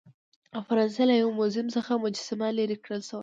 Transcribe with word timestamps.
د 0.53 0.55
فرانسې 0.67 1.03
له 1.09 1.15
یو 1.21 1.29
موزیم 1.39 1.67
څخه 1.75 1.91
مجسمه 2.03 2.47
لیرې 2.57 2.77
کړل 2.83 3.01
شوه. 3.09 3.19